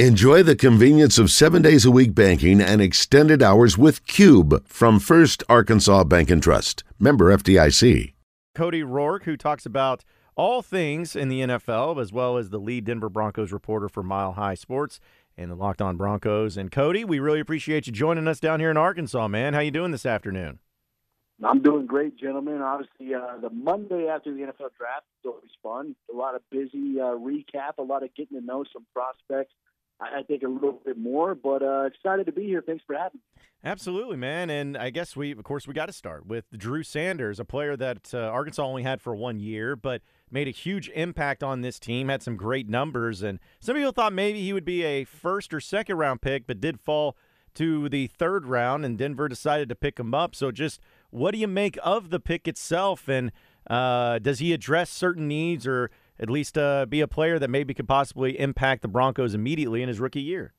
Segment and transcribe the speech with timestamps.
[0.00, 4.98] Enjoy the convenience of seven days a week banking and extended hours with Cube from
[4.98, 6.82] First Arkansas Bank and Trust.
[6.98, 8.12] Member FDIC.
[8.56, 10.04] Cody Roark, who talks about
[10.34, 14.32] all things in the NFL, as well as the lead Denver Broncos reporter for Mile
[14.32, 14.98] High Sports
[15.36, 16.56] and the Locked On Broncos.
[16.56, 19.54] And Cody, we really appreciate you joining us down here in Arkansas, man.
[19.54, 20.58] How you doing this afternoon?
[21.44, 22.62] I'm doing great, gentlemen.
[22.62, 25.94] Obviously, uh, the Monday after the NFL draft is always fun.
[26.12, 29.54] A lot of busy uh, recap, a lot of getting to know some prospects
[30.18, 32.62] I think a little bit more, but uh, excited to be here.
[32.64, 33.42] Thanks for having me.
[33.64, 34.50] Absolutely, man.
[34.50, 37.76] And I guess we, of course, we got to start with Drew Sanders, a player
[37.76, 41.78] that uh, Arkansas only had for one year, but made a huge impact on this
[41.78, 43.22] team, had some great numbers.
[43.22, 46.60] And some people thought maybe he would be a first or second round pick, but
[46.60, 47.16] did fall
[47.54, 50.34] to the third round, and Denver decided to pick him up.
[50.34, 53.08] So, just what do you make of the pick itself?
[53.08, 53.32] And
[53.68, 57.74] uh, does he address certain needs or at least uh, be a player that maybe
[57.74, 60.52] could possibly impact the Broncos immediately in his rookie year?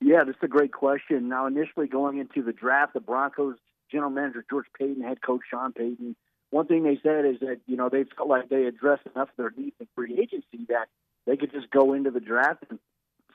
[0.00, 1.28] Yeah, that's a great question.
[1.28, 3.56] Now, initially going into the draft, the Broncos
[3.90, 6.16] general manager George Paton, head coach Sean Payton,
[6.50, 9.36] one thing they said is that you know they felt like they addressed enough of
[9.36, 10.86] their needs in free agency that
[11.26, 12.78] they could just go into the draft and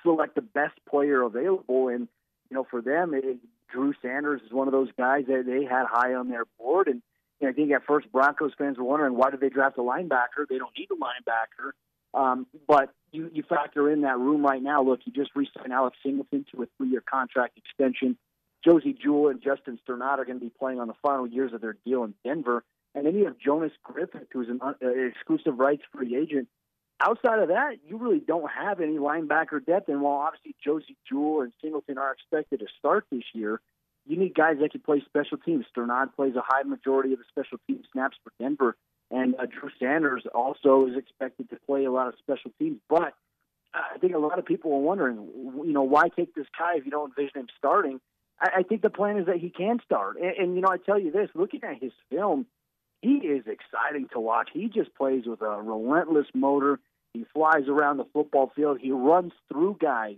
[0.04, 1.90] select the best player available.
[1.90, 2.08] And
[2.50, 3.38] you know, for them, it,
[3.72, 7.02] Drew Sanders is one of those guys that they had high on their board, and
[7.42, 10.48] I think at first Broncos fans were wondering why did they draft a linebacker?
[10.50, 11.72] They don't need a linebacker.
[12.14, 14.82] Um, but you, you factor in that room right now.
[14.84, 18.18] Look, you just re-signed Alex Singleton to a three-year contract extension.
[18.64, 21.62] Josey Jewell and Justin Strnad are going to be playing on the final years of
[21.62, 22.64] their deal in Denver.
[22.96, 26.48] And then you have Jonas Griffith, who's an uh, exclusive rights free agent.
[27.02, 29.88] Outside of that, you really don't have any linebacker depth.
[29.88, 33.62] And while obviously Josey Jewell and Singleton are expected to start this year,
[34.10, 35.66] you need guys that can play special teams.
[35.74, 38.76] Strnad plays a high majority of the special team snaps for Denver,
[39.12, 42.80] and uh, Drew Sanders also is expected to play a lot of special teams.
[42.90, 43.14] But
[43.72, 45.30] I think a lot of people are wondering,
[45.64, 48.02] you know, why take this guy if you don't envision him starting?
[48.42, 50.18] I, I think the plan is that he can start.
[50.18, 52.48] And, and you know, I tell you this: looking at his film,
[53.04, 54.50] he is exciting to watch.
[54.52, 56.80] He just plays with a relentless motor.
[57.14, 58.80] He flies around the football field.
[58.82, 60.16] He runs through guys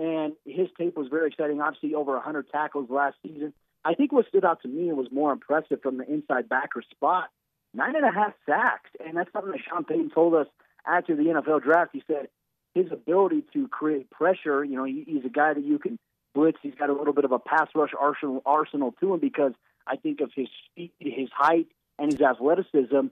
[0.00, 1.60] and his tape was very exciting.
[1.60, 3.52] Obviously, over 100 tackles last season.
[3.84, 6.82] I think what stood out to me and was more impressive from the inside backer
[6.90, 7.28] spot,
[7.74, 10.46] nine and a half sacks, and that's something that Sean Payton told us
[10.86, 11.90] after the NFL draft.
[11.92, 12.28] He said
[12.74, 14.64] his ability to create pressure.
[14.64, 15.98] You know, he, he's a guy that you can
[16.34, 16.58] blitz.
[16.62, 19.52] He's got a little bit of a pass rush arsenal, arsenal to him because
[19.86, 21.66] I think of his speed, his height,
[21.98, 23.08] and his athleticism.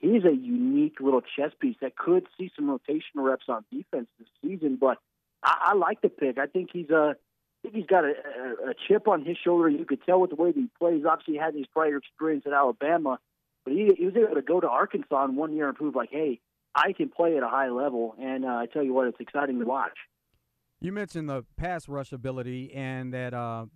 [0.00, 4.28] He's a unique little chess piece that could see some rotation reps on defense this
[4.42, 4.98] season, but
[5.42, 6.38] I, I like the pick.
[6.38, 6.96] I think he's a.
[6.96, 7.14] Uh,
[7.66, 9.68] think he's got a, a, a chip on his shoulder.
[9.68, 11.02] You could tell with the way that he plays.
[11.08, 13.18] Obviously, he had his prior experience at Alabama,
[13.64, 16.10] but he, he was able to go to Arkansas in one year and prove, like,
[16.10, 16.40] hey,
[16.74, 18.14] I can play at a high level.
[18.20, 19.96] And uh, I tell you what, it's exciting to watch.
[20.80, 23.66] You mentioned the pass rush ability and that uh,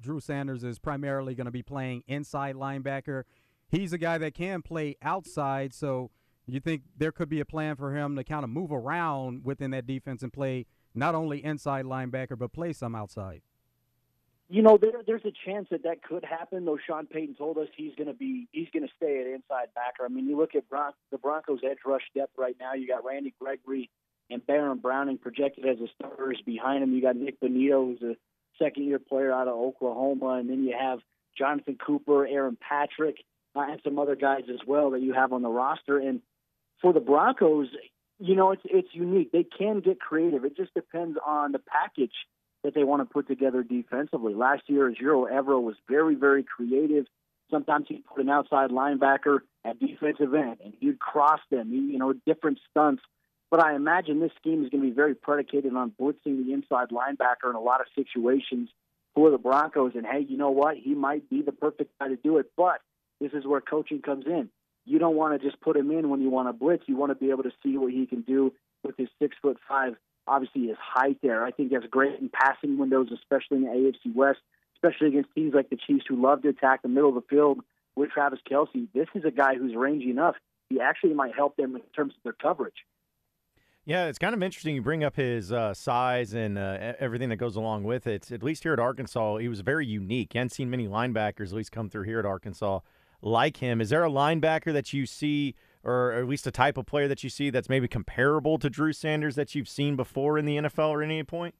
[0.00, 3.24] Drew Sanders is primarily going to be playing inside linebacker.
[3.68, 6.10] He's a guy that can play outside, so
[6.46, 9.72] you think there could be a plan for him to kind of move around within
[9.72, 10.64] that defense and play
[10.94, 13.42] not only inside linebacker but play some outside?
[14.50, 16.64] You know, there, there's a chance that that could happen.
[16.64, 19.68] Though Sean Payton told us he's going to be he's going to stay at inside
[19.74, 20.04] backer.
[20.06, 22.72] I mean, you look at Bron- the Broncos' edge rush depth right now.
[22.72, 23.90] You got Randy Gregory
[24.30, 26.40] and Baron Browning projected as a starters.
[26.46, 28.16] Behind him, you got Nick Bonitto, who's a
[28.58, 31.00] second-year player out of Oklahoma, and then you have
[31.36, 33.16] Jonathan Cooper, Aaron Patrick,
[33.54, 35.98] uh, and some other guys as well that you have on the roster.
[35.98, 36.20] And
[36.80, 37.68] for the Broncos,
[38.18, 39.32] you know, it's it's unique.
[39.32, 40.44] They can get creative.
[40.44, 42.14] It just depends on the package
[42.64, 44.34] that they want to put together defensively.
[44.34, 47.06] Last year, Ejiro Evero was very, very creative.
[47.50, 51.70] Sometimes he'd put an outside linebacker at defensive end, and he'd cross them.
[51.70, 53.02] He, you know, different stunts.
[53.50, 56.88] But I imagine this scheme is going to be very predicated on blitzing the inside
[56.90, 58.68] linebacker in a lot of situations
[59.14, 59.92] for the Broncos.
[59.94, 60.76] And hey, you know what?
[60.76, 62.50] He might be the perfect guy to do it.
[62.56, 62.80] But
[63.20, 64.50] this is where coaching comes in
[64.88, 66.84] you don't want to just put him in when you want to blitz.
[66.86, 69.58] You want to be able to see what he can do with his six foot
[69.68, 69.94] five,
[70.26, 71.44] obviously his height there.
[71.44, 74.40] I think that's great in passing windows, especially in the AFC West,
[74.76, 77.60] especially against teams like the Chiefs who love to attack the middle of the field
[77.96, 78.88] with Travis Kelce.
[78.94, 80.36] This is a guy who's rangy enough.
[80.70, 82.84] He actually might help them in terms of their coverage.
[83.84, 84.74] Yeah, it's kind of interesting.
[84.74, 88.30] You bring up his uh, size and uh, everything that goes along with it.
[88.30, 90.34] At least here at Arkansas, he was very unique.
[90.34, 92.80] You hadn't seen many linebackers at least come through here at Arkansas
[93.22, 93.80] like him.
[93.80, 97.24] Is there a linebacker that you see, or at least a type of player that
[97.24, 100.90] you see that's maybe comparable to Drew Sanders that you've seen before in the NFL
[100.90, 101.54] or any point?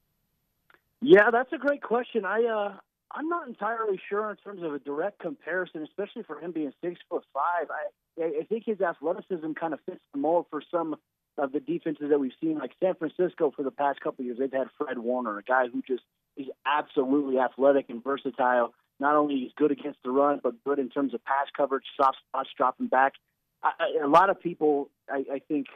[1.00, 2.24] Yeah, that's a great question.
[2.24, 2.76] I uh,
[3.12, 7.00] I'm not entirely sure in terms of a direct comparison, especially for him being six
[7.08, 7.68] foot five.
[7.70, 10.96] I I think his athleticism kind of fits the mold for some
[11.38, 14.38] of the defenses that we've seen, like San Francisco for the past couple of years,
[14.38, 16.02] they've had Fred Warner, a guy who just
[16.36, 18.74] is absolutely athletic and versatile.
[19.00, 22.18] Not only is good against the run, but good in terms of pass coverage, soft
[22.28, 23.14] spots, dropping back.
[23.62, 23.72] I,
[24.02, 25.66] a lot of people, I, I think,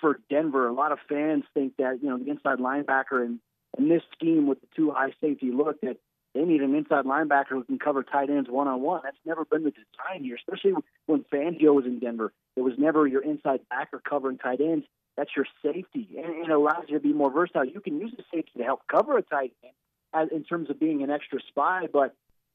[0.00, 3.40] for Denver, a lot of fans think that you know the inside linebacker and
[3.78, 5.96] in this scheme with the two high safety look that
[6.34, 9.00] they need an inside linebacker who can cover tight ends one on one.
[9.02, 10.74] That's never been the design here, especially
[11.06, 12.32] when Fangio was in Denver.
[12.56, 14.86] It was never your inside backer covering tight ends.
[15.16, 17.64] That's your safety, and it allows you to be more versatile.
[17.64, 19.72] You can use the safety to help cover a tight end
[20.14, 22.14] as, in terms of being an extra spy, but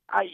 [0.10, 0.26] I.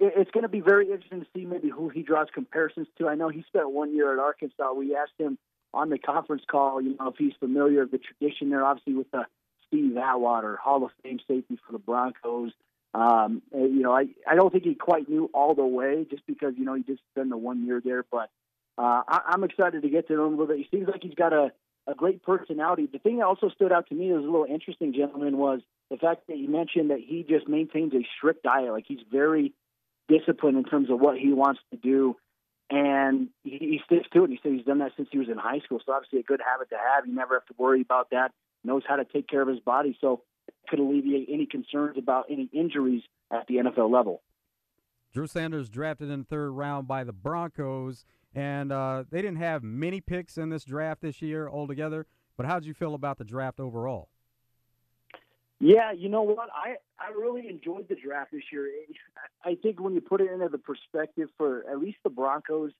[0.00, 3.08] It's going to be very interesting to see maybe who he draws comparisons to.
[3.08, 4.72] I know he spent one year at Arkansas.
[4.72, 5.38] We asked him
[5.72, 9.10] on the conference call, you know, if he's familiar with the tradition there, obviously with
[9.12, 9.26] the
[9.66, 12.52] Steve Atwater, Hall of Fame safety for the Broncos.
[12.94, 16.54] Um, you know, I, I don't think he quite knew all the way just because,
[16.56, 18.04] you know, he just spent the one year there.
[18.10, 18.30] But
[18.78, 20.58] uh, I, I'm excited to get to know him a little bit.
[20.58, 21.52] He seems like he's got a,
[21.86, 22.88] a great personality.
[22.90, 25.96] The thing that also stood out to me was a little interesting, gentlemen, was the
[25.96, 28.72] fact that you mentioned that he just maintains a strict diet.
[28.72, 29.54] Like he's very
[30.08, 32.16] disciplined in terms of what he wants to do.
[32.70, 34.30] And he, he sticks to it.
[34.30, 35.80] He said he's done that since he was in high school.
[35.84, 37.06] So obviously a good habit to have.
[37.06, 38.32] You never have to worry about that.
[38.64, 39.96] Knows how to take care of his body.
[40.00, 40.22] So
[40.68, 44.22] could alleviate any concerns about any injuries at the NFL level.
[45.12, 48.04] Drew Sanders drafted in third round by the Broncos,
[48.34, 52.06] and uh, they didn't have many picks in this draft this year altogether.
[52.36, 54.10] But how did you feel about the draft overall?
[55.60, 56.48] Yeah, you know what?
[56.54, 58.68] I I really enjoyed the draft this year.
[59.44, 62.72] I think when you put it into the perspective for at least the Broncos,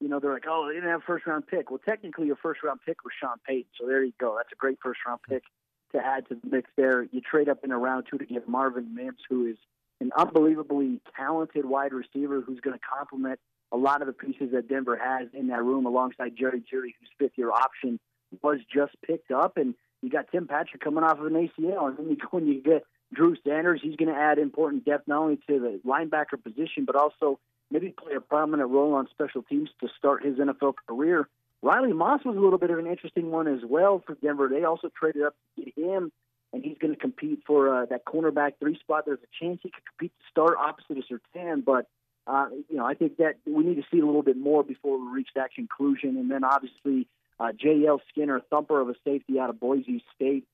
[0.00, 1.70] you know, they're like, oh, they didn't have a first round pick.
[1.70, 4.34] Well, technically, your first round pick was Sean Payton, so there you go.
[4.36, 5.44] That's a great first round pick
[5.92, 7.04] to add to the mix there.
[7.10, 9.56] You trade up in a round two to get Marvin Mims, who is
[10.00, 13.40] an unbelievably talented wide receiver who's going to complement
[13.72, 17.08] a lot of the pieces that Denver has in that room alongside Jerry Jeudy, whose
[17.18, 17.98] fifth year option
[18.42, 19.56] was just picked up.
[19.56, 19.74] And
[20.06, 21.88] you got Tim Patrick coming off of an ACL.
[21.88, 23.80] And then you and you get Drew Sanders.
[23.82, 27.40] He's going to add important depth not only to the linebacker position, but also
[27.72, 31.28] maybe play a prominent role on special teams to start his NFL career.
[31.60, 34.48] Riley Moss was a little bit of an interesting one as well for Denver.
[34.48, 36.12] They also traded up to get him,
[36.52, 39.06] and he's going to compete for uh, that cornerback three spot.
[39.06, 41.88] There's a chance he could compete to start opposite of Surtain, but
[42.28, 45.00] uh, you know I think that we need to see a little bit more before
[45.00, 46.16] we reach that conclusion.
[46.16, 47.08] And then obviously
[47.38, 48.00] uh, J.L.
[48.08, 50.44] Skinner, thumper of a safety out of Boise State,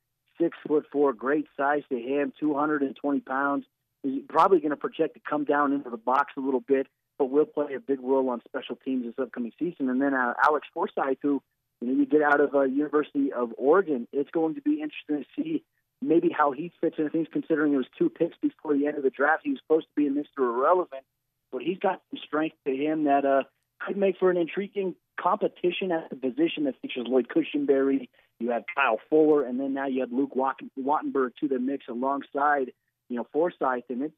[0.41, 3.65] six foot four, great size to him, 220 pounds.
[4.03, 6.87] He's probably going to project to come down into the box a little bit
[7.23, 9.89] but will play a big role on special teams this upcoming season.
[9.89, 11.41] And then uh, Alex Forsyth, who
[11.81, 15.25] you know you get out of uh, University of Oregon, it's going to be interesting
[15.25, 15.63] to see
[16.01, 17.29] maybe how he fits into things.
[17.33, 19.95] Considering it was two picks before the end of the draft, he was supposed to
[19.95, 20.39] be a Mr.
[20.39, 21.05] Irrelevant,
[21.53, 23.43] but he's got some strength to him that uh,
[23.87, 28.09] could make for an intriguing competition at the position that features Lloyd Cushenberry.
[28.41, 32.73] You have Kyle Fuller, and then now you have Luke Wattenberg to the mix alongside
[33.09, 34.15] you know Forsyth, and it's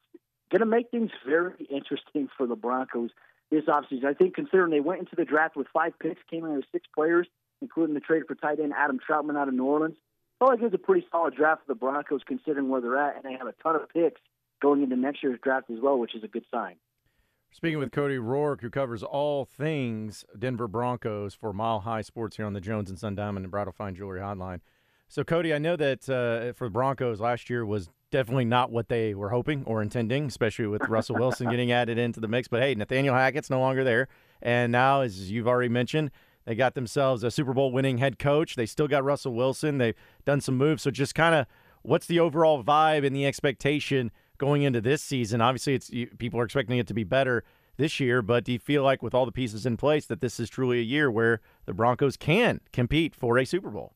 [0.50, 3.10] going to make things very interesting for the Broncos
[3.50, 4.04] this offseason.
[4.04, 6.86] I think considering they went into the draft with five picks, came in with six
[6.94, 7.26] players,
[7.60, 9.96] including the trade for tight end Adam Trautman out of New Orleans.
[10.40, 12.98] I feel like it was a pretty solid draft for the Broncos considering where they're
[12.98, 14.20] at, and they have a ton of picks
[14.60, 16.76] going into next year's draft as well, which is a good sign.
[17.54, 22.46] Speaking with Cody Roark, who covers all things Denver Broncos for Mile High Sports here
[22.46, 24.58] on the Jones and Sun Diamond and Bridal Fine Jewelry Hotline.
[25.06, 28.88] So, Cody, I know that uh, for the Broncos last year was definitely not what
[28.88, 32.48] they were hoping or intending, especially with Russell Wilson getting added into the mix.
[32.48, 34.08] But hey, Nathaniel Hackett's no longer there.
[34.42, 36.10] And now, as you've already mentioned,
[36.46, 38.56] they got themselves a Super Bowl winning head coach.
[38.56, 39.78] They still got Russell Wilson.
[39.78, 40.82] They've done some moves.
[40.82, 41.46] So just kind of
[41.82, 45.40] what's the overall vibe and the expectation going into this season?
[45.40, 47.44] Obviously, it's people are expecting it to be better
[47.76, 50.38] this year, but do you feel like with all the pieces in place that this
[50.38, 53.92] is truly a year where the Broncos can compete for a Super Bowl?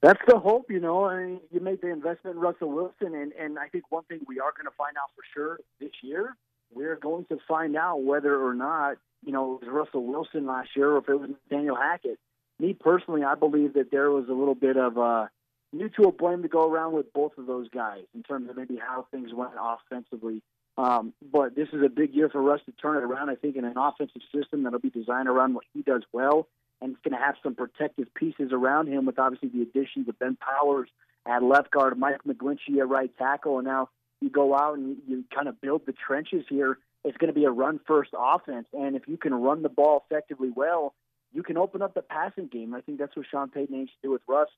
[0.00, 1.04] That's the hope, you know.
[1.04, 4.20] I mean, you made the investment in Russell Wilson, and and I think one thing
[4.26, 6.36] we are going to find out for sure this year,
[6.74, 10.70] we're going to find out whether or not you know it was Russell Wilson last
[10.74, 12.18] year or if it was Daniel Hackett.
[12.58, 15.26] Me personally, I believe that there was a little bit of uh,
[15.72, 19.06] mutual blame to go around with both of those guys in terms of maybe how
[19.10, 20.42] things went offensively.
[20.78, 23.30] Um, but this is a big year for Russ to turn it around.
[23.30, 26.48] I think in an offensive system that'll be designed around what he does well
[26.82, 30.18] and it's going to have some protective pieces around him with obviously the additions of
[30.18, 30.88] Ben Powers
[31.24, 33.88] at left guard, Mike McGlinchey at right tackle, and now
[34.20, 36.78] you go out and you kind of build the trenches here.
[37.04, 40.04] It's going to be a run first offense, and if you can run the ball
[40.04, 40.94] effectively well,
[41.32, 42.74] you can open up the passing game.
[42.74, 44.48] I think that's what Sean Payton aims to do with Russ.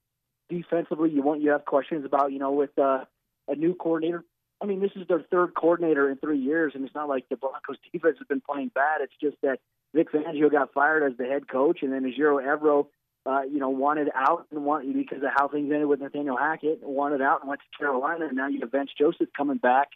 [0.49, 3.05] Defensively, you want you have questions about you know with uh,
[3.49, 4.25] a new coordinator.
[4.61, 7.37] I mean, this is their third coordinator in three years, and it's not like the
[7.37, 9.01] Broncos defense has been playing bad.
[9.01, 9.59] It's just that
[9.95, 12.87] Vic Fangio got fired as the head coach, and then Ejiro Evero
[13.27, 16.81] uh, you know, wanted out and want because of how things ended with Nathaniel Hackett,
[16.83, 19.89] wanted out and went to Carolina, and now you have Vance Joseph coming back.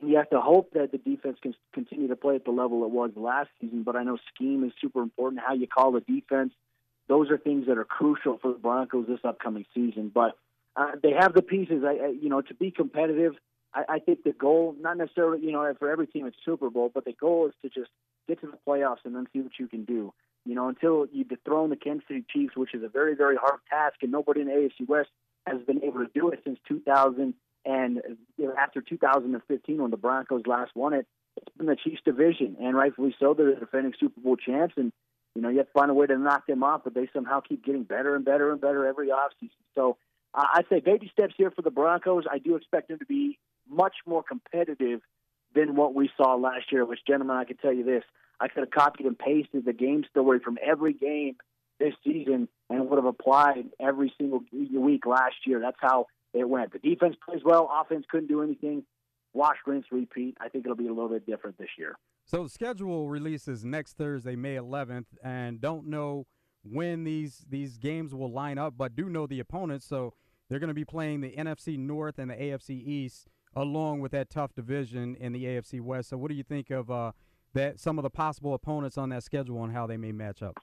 [0.00, 2.84] And you have to hope that the defense can continue to play at the level
[2.84, 3.82] it was last season.
[3.82, 5.42] But I know scheme is super important.
[5.46, 6.52] How you call the defense,
[7.08, 10.10] those are things that are crucial for the Broncos this upcoming season.
[10.12, 10.36] But
[10.76, 11.82] uh, they have the pieces.
[11.84, 13.34] I, I, you know, to be competitive.
[13.74, 16.90] I, I think the goal, not necessarily, you know, for every team it's Super Bowl,
[16.92, 17.90] but the goal is to just
[18.28, 20.12] get to the playoffs and then see what you can do.
[20.46, 23.60] You know, until you dethrone the Kansas City Chiefs, which is a very, very hard
[23.70, 25.08] task, and nobody in the AFC West
[25.46, 27.34] has been able to do it since 2000
[27.64, 28.02] and
[28.36, 31.06] you know, after 2015 when the Broncos last won it.
[31.36, 33.34] It's been the Chiefs division, and rightfully so.
[33.34, 34.92] They're the defending Super Bowl champs, and
[35.34, 37.40] you know you have to find a way to knock them off, but they somehow
[37.40, 39.50] keep getting better and better and better every offseason.
[39.74, 39.96] So
[40.34, 42.24] I'd say baby steps here for the Broncos.
[42.30, 43.38] I do expect them to be
[43.68, 45.00] much more competitive
[45.54, 46.84] than what we saw last year.
[46.84, 48.04] Which, gentlemen, I can tell you this:
[48.40, 51.36] I could have copied and pasted the game story from every game
[51.78, 55.60] this season and would have applied every single week last year.
[55.60, 56.72] That's how it went.
[56.72, 58.84] The defense plays well, offense couldn't do anything.
[59.34, 60.36] Wash, rinse, repeat.
[60.40, 61.96] I think it'll be a little bit different this year.
[62.24, 66.26] So the schedule releases next Thursday, May 11th, and don't know
[66.62, 69.84] when these these games will line up, but do know the opponents.
[69.86, 70.14] So
[70.48, 74.30] they're going to be playing the NFC North and the AFC East, along with that
[74.30, 76.08] tough division in the AFC West.
[76.08, 77.12] So what do you think of uh,
[77.52, 77.80] that?
[77.80, 80.58] Some of the possible opponents on that schedule and how they may match up.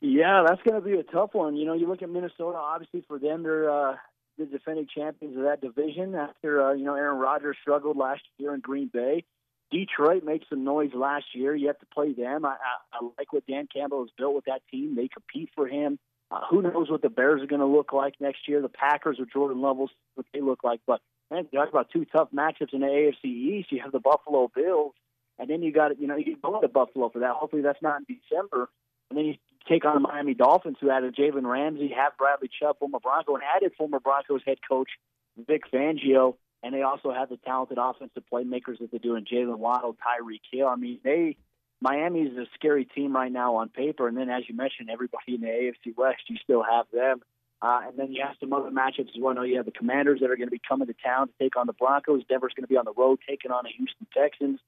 [0.00, 1.56] Yeah, that's going to be a tough one.
[1.56, 2.56] You know, you look at Minnesota.
[2.56, 3.96] Obviously, for them, they're uh,
[4.38, 8.54] the defending champions of that division after uh, you know Aaron Rodgers struggled last year
[8.54, 9.24] in Green Bay.
[9.70, 11.54] Detroit made some noise last year.
[11.54, 12.44] You have to play them.
[12.44, 12.54] I, I,
[12.92, 14.96] I like what Dan Campbell has built with that team.
[14.96, 15.98] They compete for him.
[16.30, 18.62] Uh, who knows what the Bears are going to look like next year?
[18.62, 20.80] The Packers with Jordan Levels, what they look like.
[20.86, 23.72] But man, you talk about two tough matchups in the AFC East.
[23.72, 24.94] You have the Buffalo Bills,
[25.38, 27.32] and then you got you know you go to Buffalo for that.
[27.32, 28.68] Hopefully that's not in December.
[29.10, 29.34] And then you
[29.68, 33.44] take on the Miami Dolphins, who added Jalen Ramsey, have Bradley Chubb, former Bronco, and
[33.44, 34.90] added former Broncos head coach
[35.36, 36.36] Vic Fangio.
[36.62, 40.42] And they also have the talented offensive playmakers that they do in Jaylen Waddle, Tyreek
[40.52, 40.66] Hill.
[40.66, 41.36] I mean, they
[41.80, 44.06] Miami is a scary team right now on paper.
[44.06, 47.22] And then, as you mentioned, everybody in the AFC West, you still have them.
[47.62, 49.32] Uh, and then you have some other matchups as well.
[49.32, 51.32] I know you have the Commanders that are going to be coming to town to
[51.38, 52.22] take on the Broncos.
[52.28, 54.60] Denver's going to be on the road taking on the Houston Texans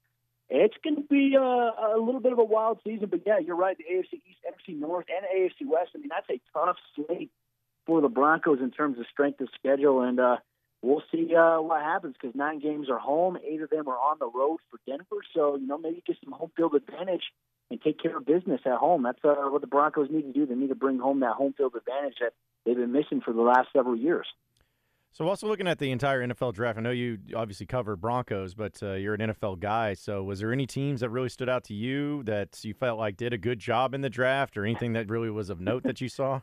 [0.55, 3.09] it's going to be a, a little bit of a wild season.
[3.11, 3.77] But yeah, you're right.
[3.77, 5.91] The AFC East, NFC North, and AFC West.
[5.95, 7.31] I mean, that's a tough slate
[7.87, 10.37] for the Broncos in terms of strength of schedule, and uh,
[10.83, 14.19] we'll see uh, what happens because nine games are home, eight of them are on
[14.21, 15.23] the road for Denver.
[15.35, 17.25] So you know, maybe get some home field advantage
[17.71, 19.03] and take care of business at home.
[19.03, 20.45] That's uh, what the Broncos need to do.
[20.45, 22.35] They need to bring home that home field advantage that
[22.67, 24.27] they've been missing for the last several years.
[25.15, 28.83] So, also looking at the entire NFL draft, I know you obviously cover Broncos, but
[28.83, 29.93] uh, you're an NFL guy.
[29.93, 33.19] So, was there any teams that really stood out to you that you felt like
[33.19, 36.01] did a good job in the draft, or anything that really was of note that
[36.01, 36.41] you saw?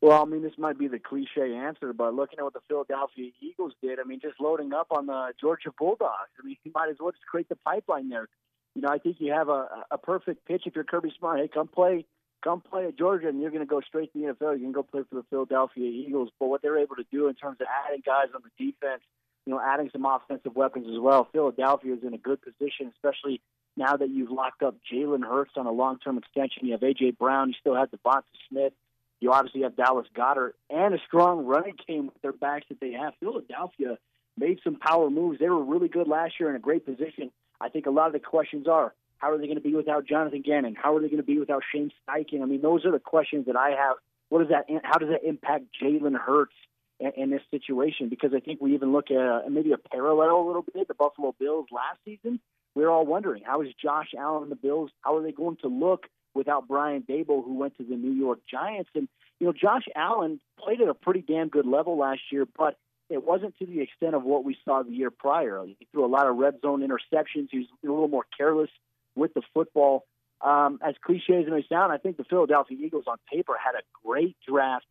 [0.00, 3.30] Well, I mean, this might be the cliche answer, but looking at what the Philadelphia
[3.40, 6.30] Eagles did, I mean, just loading up on the Georgia Bulldogs.
[6.38, 8.28] I mean, you might as well just create the pipeline there.
[8.76, 11.40] You know, I think you have a, a perfect pitch if you're Kirby Smart.
[11.40, 12.06] Hey, come play
[12.44, 14.58] come play at Georgia and you're going to go straight to the NFL.
[14.58, 16.28] You can go play for the Philadelphia Eagles.
[16.38, 19.02] But what they're able to do in terms of adding guys on the defense,
[19.46, 21.28] you know, adding some offensive weapons as well.
[21.32, 23.40] Philadelphia is in a good position, especially
[23.76, 26.66] now that you've locked up Jalen Hurts on a long-term extension.
[26.66, 27.12] You have A.J.
[27.12, 27.48] Brown.
[27.48, 28.72] You still have DeVonta Smith.
[29.20, 32.92] You obviously have Dallas Goedert and a strong running game with their backs that they
[32.92, 33.14] have.
[33.20, 33.98] Philadelphia
[34.36, 35.38] made some power moves.
[35.38, 37.30] They were really good last year in a great position.
[37.60, 38.92] I think a lot of the questions are
[39.24, 40.74] how are they going to be without Jonathan Gannon?
[40.74, 42.42] How are they going to be without Shane Steichen?
[42.42, 43.96] I mean, those are the questions that I have.
[44.28, 44.66] What does that?
[44.84, 46.52] How does that impact Jalen Hurts
[47.00, 48.10] in, in, this situation?
[48.10, 50.88] Because I think we even look at uh, maybe a parallel a little bit.
[50.88, 52.38] The Buffalo Bills last season.
[52.74, 54.90] We are all wondering how is Josh Allen and the Bills?
[55.00, 56.04] How are they going to look
[56.34, 58.90] without Brian Daboll, who went to the New York Giants?
[58.94, 59.08] And
[59.40, 62.76] you know, Josh Allen played at a pretty damn good level last year, but
[63.08, 65.64] it wasn't to the extent of what we saw the year prior.
[65.64, 67.48] He threw a lot of red zone interceptions.
[67.50, 68.70] He was a little more careless
[69.14, 70.06] with the football.
[70.40, 73.74] Um, as cliche as it may sound, I think the Philadelphia Eagles on paper had
[73.74, 74.84] a great draft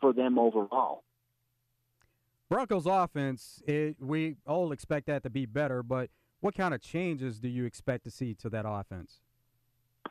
[0.00, 1.02] for them overall.
[2.48, 6.10] Broncos offense, it, we all expect that to be better, but
[6.40, 9.20] what kind of changes do you expect to see to that offense?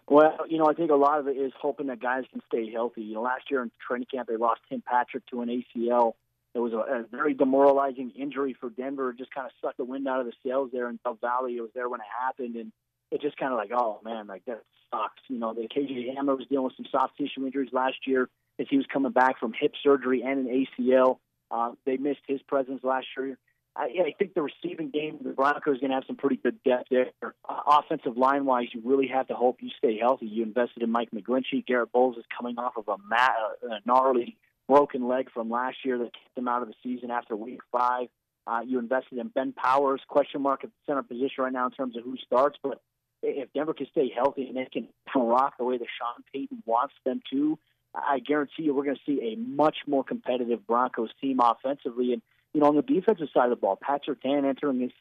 [0.07, 2.71] Well, you know, I think a lot of it is hoping that guys can stay
[2.71, 3.01] healthy.
[3.03, 6.13] You know, last year in training camp, they lost Tim Patrick to an ACL.
[6.55, 9.11] It was a, a very demoralizing injury for Denver.
[9.11, 11.57] It just kind of sucked the wind out of the sails there in Dove Valley.
[11.57, 12.71] It was there when it happened, and
[13.11, 14.61] it just kind of like, oh man, like that
[14.91, 15.21] sucks.
[15.27, 18.67] You know, the KJ Hamler was dealing with some soft tissue injuries last year as
[18.69, 21.19] he was coming back from hip surgery and an ACL.
[21.51, 23.37] Uh, they missed his presence last year.
[23.75, 26.89] I, I think the receiving game, the Broncos going to have some pretty good depth
[26.89, 27.11] there.
[27.23, 30.25] Uh, offensive line wise, you really have to hope you stay healthy.
[30.25, 31.65] You invested in Mike McGlinchey.
[31.65, 33.31] Garett Bolles is coming off of a, mat,
[33.63, 34.37] a gnarly
[34.67, 38.07] broken leg from last year that kept him out of the season after week five.
[38.45, 41.71] Uh, you invested in Ben Powers, question mark at the center position right now in
[41.71, 42.57] terms of who starts.
[42.61, 42.81] But
[43.21, 46.93] if Denver can stay healthy and they can rock the way that Sean Payton wants
[47.05, 47.57] them to,
[47.93, 52.13] I guarantee you we're going to see a much more competitive Broncos team offensively.
[52.13, 52.21] And,
[52.53, 54.91] you know, on the defensive side of the ball, Pat Surtain entering his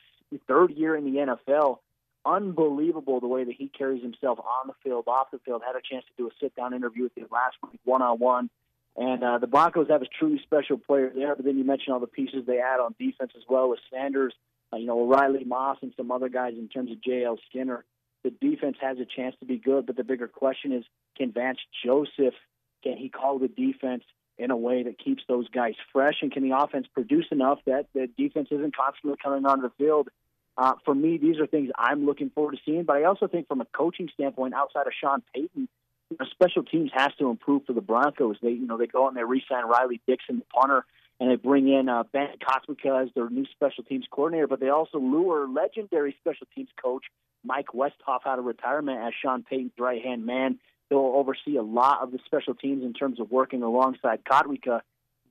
[0.47, 1.79] third year in the NFL,
[2.25, 5.63] unbelievable the way that he carries himself on the field, off the field.
[5.65, 8.19] Had a chance to do a sit down interview with him last week, one on
[8.19, 8.51] one.
[8.97, 11.37] And uh, the Broncos have a truly special player there.
[11.37, 14.35] But then you mentioned all the pieces they add on defense as well with Sanders,
[14.73, 17.39] uh, you know, Riley Moss, and some other guys in terms of J.L.
[17.49, 17.85] Skinner.
[18.25, 20.85] The defense has a chance to be good, but the bigger question is
[21.17, 22.35] can Vance Joseph
[22.83, 24.05] can he call the defense
[24.39, 27.87] in a way that keeps those guys fresh, and can the offense produce enough that
[27.93, 30.09] the defense isn't constantly coming onto the field?
[30.57, 32.85] Uh, for me, these are things I'm looking forward to seeing.
[32.85, 35.69] But I also think, from a coaching standpoint, outside of Sean Payton,
[36.11, 38.37] you know, special teams has to improve for the Broncos.
[38.43, 40.85] They, you know, they go and they re-sign Riley Dixon, the punter,
[41.21, 44.47] and they bring in uh, Ben Kotwica as their new special teams coordinator.
[44.47, 47.05] But they also lure legendary special teams coach
[47.45, 50.59] Mike Westhoff out of retirement as Sean Payton's right-hand man.
[50.89, 54.81] He'll oversee a lot of the special teams in terms of working alongside Kotwica.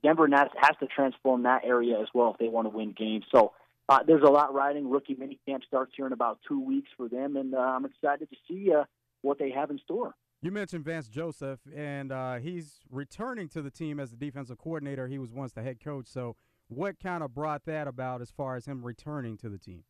[0.02, 3.24] Denver has to transform that area as well if they want to win games.
[3.34, 3.52] So
[3.88, 4.88] uh, there's a lot riding.
[4.90, 8.36] Rookie minicamp starts here in about two weeks for them, and uh, I'm excited to
[8.46, 8.84] see uh,
[9.22, 10.14] what they have in store.
[10.40, 15.08] You mentioned Vance Joseph, and uh, he's returning to the team as the defensive coordinator.
[15.08, 16.06] He was once the head coach.
[16.06, 16.36] So,
[16.68, 19.82] what kind of brought that about as far as him returning to the team?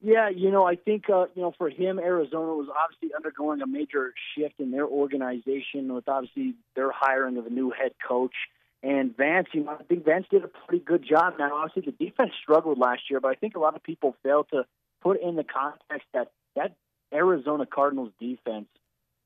[0.00, 3.68] Yeah, you know, I think uh, you know for him, Arizona was obviously undergoing a
[3.68, 8.34] major shift in their organization with obviously their hiring of a new head coach.
[8.82, 11.34] And Vance, you know, I think Vance did a pretty good job.
[11.38, 14.44] Now, obviously, the defense struggled last year, but I think a lot of people fail
[14.52, 14.64] to
[15.02, 16.74] put in the context that that
[17.12, 18.66] Arizona Cardinals defense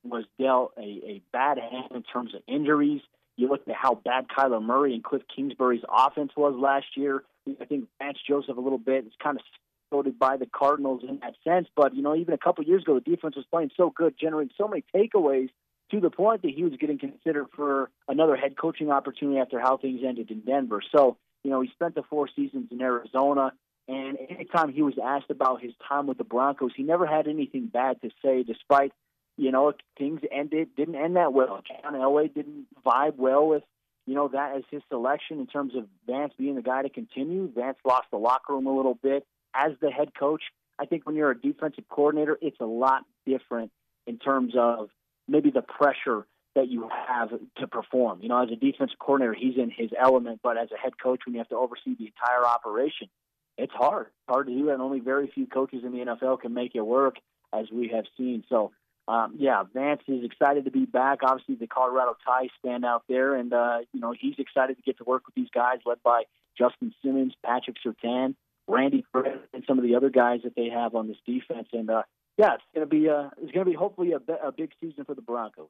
[0.05, 3.01] was dealt a, a bad hand in terms of injuries.
[3.37, 7.25] You look at how bad Kyler Murray and Cliff Kingsbury's offense was last year.
[7.61, 9.43] I think Vance Joseph a little bit is kind of
[9.91, 11.69] voted by the Cardinals in that sense.
[11.75, 14.55] But, you know, even a couple years ago, the defense was playing so good, generating
[14.57, 15.51] so many takeaways
[15.91, 19.77] to the point that he was getting considered for another head coaching opportunity after how
[19.77, 20.81] things ended in Denver.
[20.95, 23.53] So, you know, he spent the four seasons in Arizona.
[23.87, 27.67] And anytime he was asked about his time with the Broncos, he never had anything
[27.67, 28.93] bad to say, despite,
[29.37, 31.63] you know, things ended didn't end that well.
[31.67, 33.63] John Elway didn't vibe well with,
[34.07, 37.51] you know, that as his selection in terms of Vance being the guy to continue.
[37.55, 40.43] Vance lost the locker room a little bit as the head coach.
[40.79, 43.71] I think when you're a defensive coordinator, it's a lot different
[44.07, 44.91] in terms of
[45.29, 48.21] maybe the pressure that you have to perform.
[48.23, 51.21] You know, as a defensive coordinator, he's in his element, but as a head coach,
[51.27, 53.09] when you have to oversee the entire operation,
[53.57, 54.07] it's hard.
[54.07, 56.83] It's hard to do, and only very few coaches in the NFL can make it
[56.83, 57.17] work,
[57.53, 58.45] as we have seen.
[58.49, 58.73] So,
[59.07, 61.19] um, yeah, Vance is excited to be back.
[61.23, 64.99] Obviously, the Colorado ties stand out there, and uh, you know he's excited to get
[64.99, 66.25] to work with these guys, led by
[66.57, 68.35] Justin Simmons, Patrick Surtain,
[68.67, 71.69] Randy Fred and some of the other guys that they have on this defense.
[71.73, 72.03] And uh,
[72.39, 75.23] yeah, it's to be uh, it's to be hopefully a, a big season for the
[75.23, 75.69] Broncos.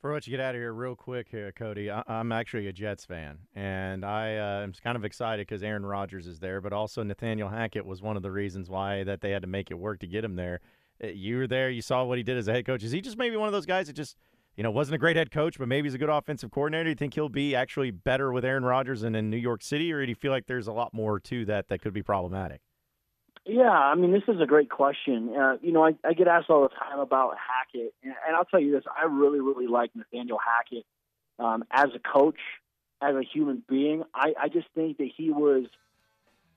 [0.00, 2.72] For what you get out of here real quick here, Cody, I- am actually a
[2.72, 6.72] Jets fan, and I uh, am kind of excited because Aaron Rodgers is there, but
[6.72, 9.78] also Nathaniel Hackett was one of the reasons why that they had to make it
[9.78, 10.60] work to get him there.
[11.02, 12.82] Uh, you were there, you saw what he did as a head coach.
[12.82, 14.16] Is he just maybe one of those guys that just–
[14.56, 16.84] you know, wasn't a great head coach, but maybe he's a good offensive coordinator.
[16.84, 19.90] Do you think he'll be actually better with Aaron Rodgers and in New York City,
[19.92, 22.60] or do you feel like there's a lot more to that that could be problematic?
[23.46, 25.34] Yeah, I mean, this is a great question.
[25.34, 28.44] Uh, you know, I, I get asked all the time about Hackett, and, and I'll
[28.44, 30.84] tell you this: I really, really like Nathaniel Hackett
[31.38, 32.38] um, as a coach,
[33.00, 34.04] as a human being.
[34.14, 35.64] I, I just think that he was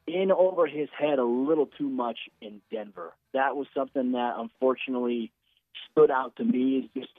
[0.07, 3.13] in over his head a little too much in Denver.
[3.33, 5.31] That was something that unfortunately
[5.91, 6.77] stood out to me.
[6.77, 7.13] Is just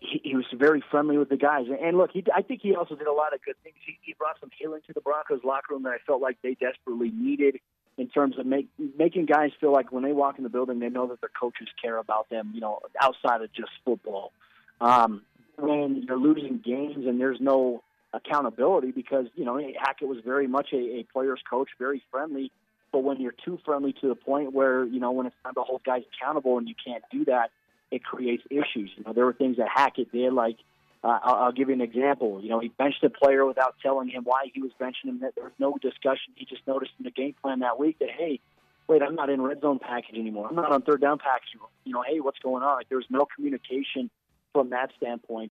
[0.00, 1.66] he, he was very friendly with the guys.
[1.82, 3.76] And look, he, I think he also did a lot of good things.
[3.84, 6.54] He, he brought some healing to the Broncos locker room that I felt like they
[6.54, 7.60] desperately needed
[7.98, 10.90] in terms of make, making guys feel like when they walk in the building, they
[10.90, 14.32] know that their coaches care about them, you know, outside of just football.
[14.80, 15.22] Um,
[15.56, 17.82] when you're losing games and there's no
[18.16, 22.50] accountability because, you know, Hackett was very much a, a player's coach, very friendly.
[22.92, 25.62] But when you're too friendly to the point where, you know, when it's time to
[25.62, 27.50] hold guys accountable and you can't do that,
[27.90, 28.90] it creates issues.
[28.96, 30.56] You know, there were things that Hackett did, like
[31.04, 32.40] uh, I'll, I'll give you an example.
[32.42, 35.20] You know, he benched a player without telling him why he was benching him.
[35.20, 36.34] That there was no discussion.
[36.34, 38.40] He just noticed in the game plan that week that hey,
[38.88, 40.48] wait, I'm not in red zone package anymore.
[40.48, 41.60] I'm not on third down package.
[41.84, 42.76] You know, hey, what's going on?
[42.76, 44.10] Like there was no communication
[44.52, 45.44] from that standpoint.